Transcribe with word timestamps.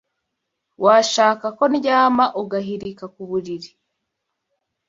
Washaka 0.85 1.47
ko 1.57 1.63
ndyama 1.73 2.25
Ugahilika 2.41 3.05
ku 3.13 3.21
bulili 3.29 3.69